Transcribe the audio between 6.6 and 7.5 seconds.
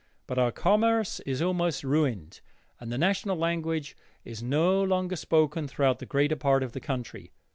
of the country.